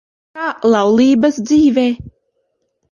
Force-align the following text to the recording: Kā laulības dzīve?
Kā 0.37 0.47
laulības 0.69 1.39
dzīve? 1.51 1.87